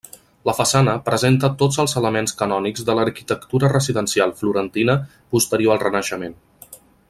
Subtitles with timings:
[0.49, 4.97] La façana presenta tots els elements canònics de l'arquitectura residencial florentina
[5.37, 6.37] posterior al Renaixement.